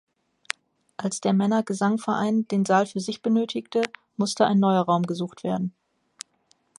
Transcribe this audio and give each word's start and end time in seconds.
Als 0.97 1.21
der 1.21 1.31
Männergesangverein 1.31 2.47
den 2.47 2.65
Saal 2.65 2.87
für 2.87 2.99
sich 2.99 3.21
benötigte, 3.21 3.83
musste 4.17 4.47
ein 4.47 4.57
neuer 4.59 4.81
Raum 4.81 5.03
gesucht 5.03 5.43
werden. 5.43 5.75